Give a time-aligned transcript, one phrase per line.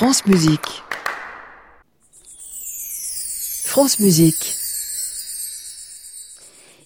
[0.00, 0.82] France Musique.
[3.66, 4.59] France Musique.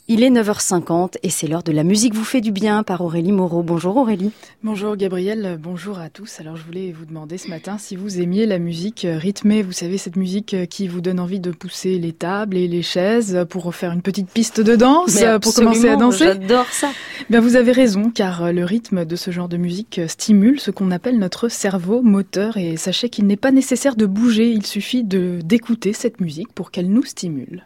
[0.06, 3.32] Il est 9h50 et c'est l'heure de la musique vous fait du bien par Aurélie
[3.32, 3.62] Moreau.
[3.62, 4.32] Bonjour Aurélie.
[4.62, 6.40] Bonjour Gabriel, bonjour à tous.
[6.40, 9.96] Alors je voulais vous demander ce matin si vous aimiez la musique rythmée, vous savez
[9.96, 13.92] cette musique qui vous donne envie de pousser les tables et les chaises pour faire
[13.92, 16.26] une petite piste de danse, pour commencer à danser.
[16.26, 16.90] J'adore ça.
[17.30, 20.90] Bien vous avez raison car le rythme de ce genre de musique stimule ce qu'on
[20.90, 25.38] appelle notre cerveau moteur et sachez qu'il n'est pas nécessaire de bouger, il suffit de
[25.42, 27.64] d'écouter cette musique pour qu'elle nous stimule.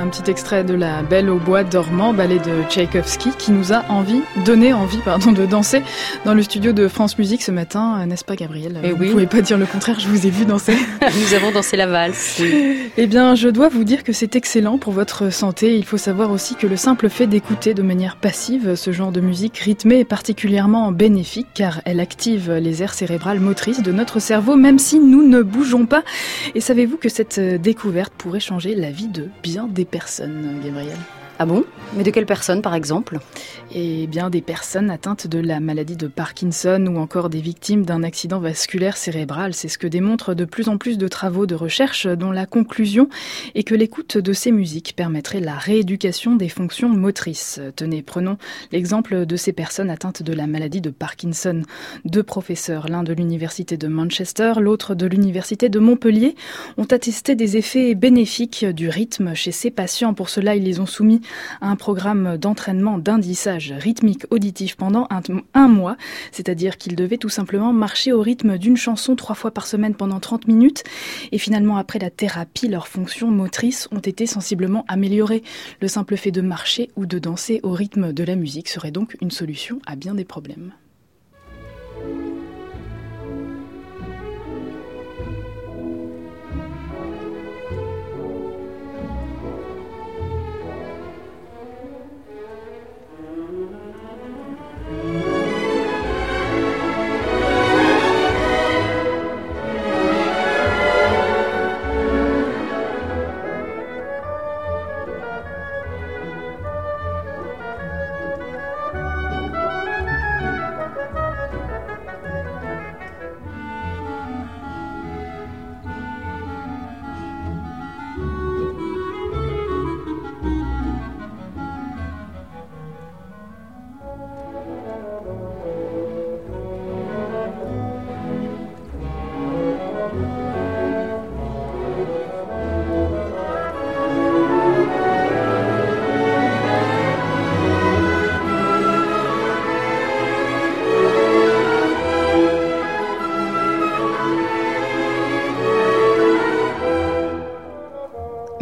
[0.00, 3.84] Un petit extrait de La Belle au bois dormant, ballet de Tchaïkovski, qui nous a
[3.88, 5.82] envie, donné envie, pardon, de danser
[6.24, 8.78] dans le studio de France Musique ce matin, n'est-ce pas, Gabriel?
[8.82, 9.10] Et eh Vous oui.
[9.10, 10.74] pouvez pas dire le contraire, je vous ai vu danser.
[11.02, 12.40] nous avons dansé la valse.
[12.96, 15.76] Eh bien, je dois vous dire que c'est excellent pour votre santé.
[15.76, 19.20] Il faut savoir aussi que le simple fait d'écouter de manière passive ce genre de
[19.20, 24.54] musique rythmée est particulièrement bénéfique, car elle active les aires cérébrales motrices de notre cerveau,
[24.54, 26.04] même si nous ne bougeons pas.
[26.54, 30.98] Et savez-vous que cette découverte pourrait changer la vie de bien des personnes, Gabriel?
[31.40, 31.64] Ah bon?
[31.96, 33.20] Mais de quelle personne, par exemple?
[33.72, 38.02] Eh bien, des personnes atteintes de la maladie de Parkinson ou encore des victimes d'un
[38.02, 39.54] accident vasculaire cérébral.
[39.54, 43.08] C'est ce que démontrent de plus en plus de travaux de recherche dont la conclusion
[43.54, 47.60] est que l'écoute de ces musiques permettrait la rééducation des fonctions motrices.
[47.76, 48.36] Tenez, prenons
[48.72, 51.62] l'exemple de ces personnes atteintes de la maladie de Parkinson.
[52.04, 56.34] Deux professeurs, l'un de l'université de Manchester, l'autre de l'université de Montpellier,
[56.78, 60.14] ont attesté des effets bénéfiques du rythme chez ces patients.
[60.14, 61.20] Pour cela, ils les ont soumis
[61.60, 65.08] un programme d'entraînement d'indissage rythmique auditif pendant
[65.54, 65.96] un, mois,
[66.32, 70.20] c'est-à-dire qu'ils devaient tout simplement marcher au rythme d'une chanson trois fois par semaine pendant
[70.20, 70.84] 30 minutes.
[71.32, 75.42] Et finalement, après la thérapie, leurs fonctions motrices ont été sensiblement améliorées.
[75.80, 79.16] Le simple fait de marcher ou de danser au rythme de la musique serait donc
[79.20, 80.72] une solution à bien des problèmes.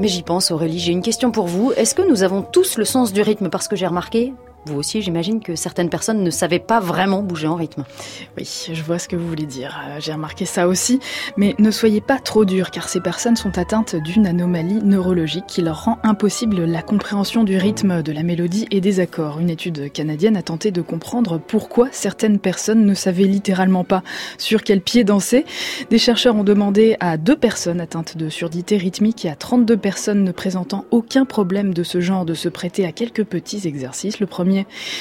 [0.07, 1.73] Mais j'y pense Aurélie, j'ai une question pour vous.
[1.73, 4.33] Est-ce que nous avons tous le sens du rythme Parce que j'ai remarqué,
[4.67, 7.85] vous aussi j'imagine que certaines personnes ne savaient pas vraiment bouger en rythme.
[8.37, 9.79] Oui, je vois ce que vous voulez dire.
[9.89, 11.01] Euh, J'ai remarqué ça aussi.
[11.37, 15.63] Mais ne soyez pas trop dur car ces personnes sont atteintes d'une anomalie neurologique qui
[15.63, 19.39] leur rend impossible la compréhension du rythme, de la mélodie et des accords.
[19.39, 24.03] Une étude canadienne a tenté de comprendre pourquoi certaines personnes ne savaient littéralement pas
[24.39, 25.45] sur quel pied danser.
[25.91, 30.25] Des chercheurs ont demandé à deux personnes atteintes de surdité rythmique et à 32 personnes
[30.25, 34.21] ne présentant aucun problème de ce genre de se prêter à quelques petits exercices.
[34.21, 34.56] Le premier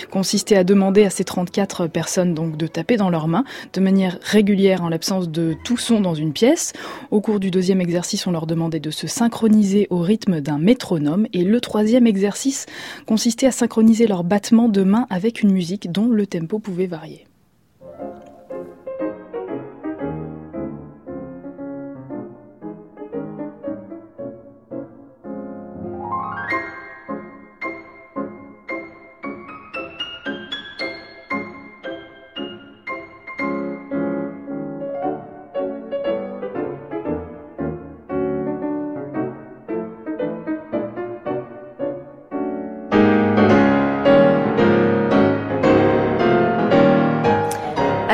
[0.10, 4.18] consistait à demander à ces 34 personnes donc de taper dans leurs mains de manière
[4.22, 6.74] régulière en l'absence de tout son dans une pièce.
[7.12, 11.28] Au cours du deuxième exercice, on leur demandait de se synchroniser au rythme d'un métronome
[11.34, 12.66] et le troisième exercice
[13.06, 17.26] consistait à synchroniser leurs battements de mains avec une musique dont le tempo pouvait varier.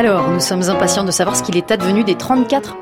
[0.04, 2.78] Alors, nous sommes impatients de savoir ce qu'il est advenu des 34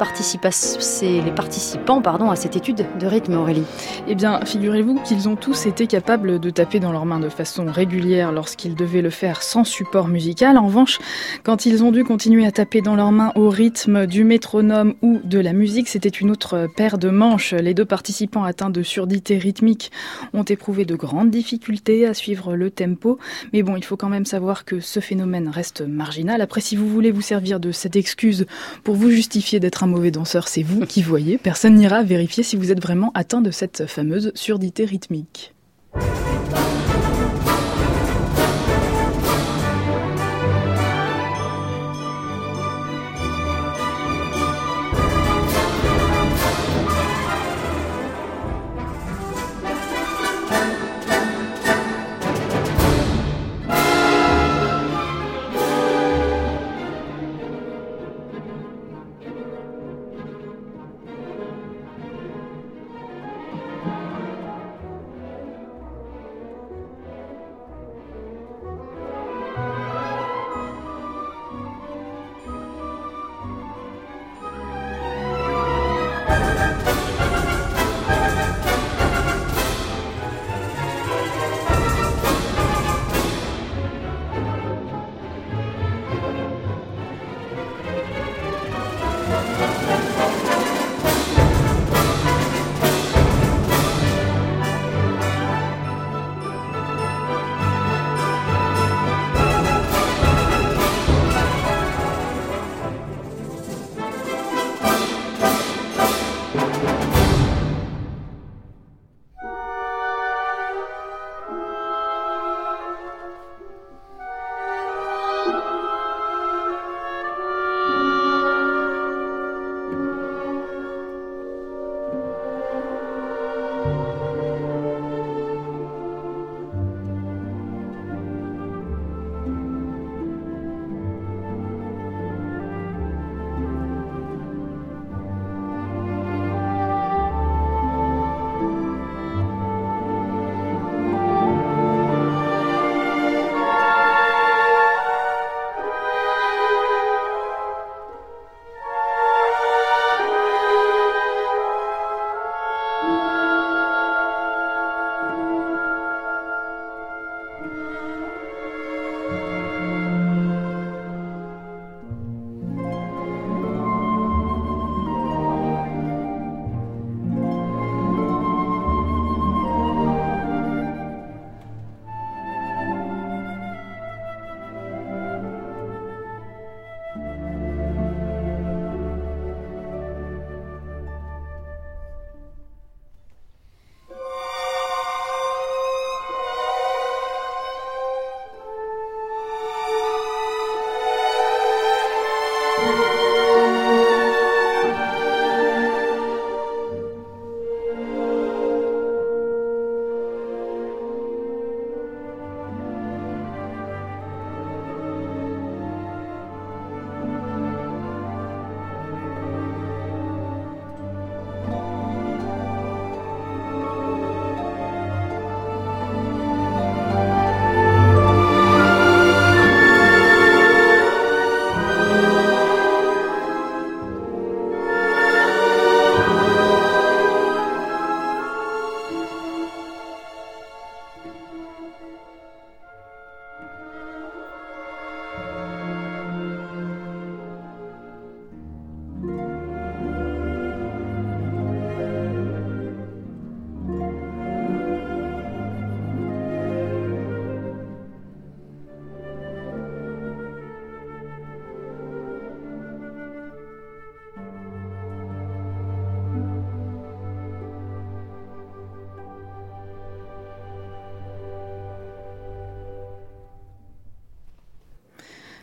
[1.02, 3.66] les participants pardon, à cette étude de rythme, Aurélie.
[4.08, 7.66] Eh bien, figurez-vous qu'ils ont tous été capables de taper dans leurs mains de façon
[7.66, 10.58] régulière lorsqu'ils devaient le faire sans support musical.
[10.58, 11.00] En revanche,
[11.44, 15.20] quand ils ont dû continuer à taper dans leurs mains au rythme du métronome ou
[15.22, 17.54] de la musique, c'était une autre paire de manches.
[17.54, 19.92] Les deux participants atteints de surdité rythmique
[20.32, 23.20] ont éprouvé de grandes difficultés à suivre le tempo.
[23.52, 26.40] Mais bon, il faut quand même savoir que ce phénomène reste marginal.
[26.40, 28.46] Après, si vous voulez vous servir de cette excuse
[28.84, 31.38] pour vous justifier d'être un mauvais danseur, c'est vous qui voyez.
[31.38, 35.54] Personne n'ira vérifier si vous êtes vraiment atteint de cette fameuse surdité rythmique.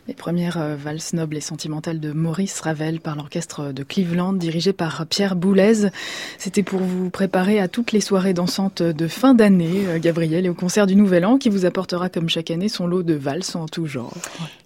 [0.07, 4.71] Les premières euh, valses nobles et sentimentales de Maurice Ravel par l'orchestre de Cleveland dirigé
[4.71, 5.89] par Pierre Boulez.
[6.37, 10.49] C'était pour vous préparer à toutes les soirées dansantes de fin d'année, euh, Gabriel, et
[10.49, 13.57] au concert du Nouvel An qui vous apportera comme chaque année son lot de valses
[13.57, 14.13] en tout genre.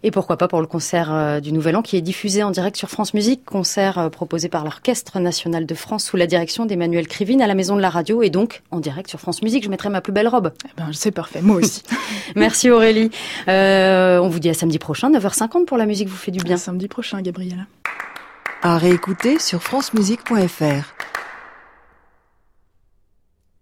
[0.03, 2.77] Et pourquoi pas pour le concert euh, du Nouvel An qui est diffusé en direct
[2.77, 7.41] sur France Musique, concert proposé par l'Orchestre national de France sous la direction d'Emmanuel Krivine
[7.41, 9.63] à la Maison de la Radio et donc en direct sur France Musique.
[9.63, 10.51] Je mettrai ma plus belle robe.
[10.65, 11.81] Eh ben, c'est parfait, moi aussi.
[12.35, 13.09] Merci Aurélie.
[13.47, 16.57] on vous dit à samedi prochain, 9h 50 pour la musique vous fait du bien.
[16.57, 17.67] samedi prochain, Gabriel.
[18.61, 20.93] À réécouter sur francemusique.fr.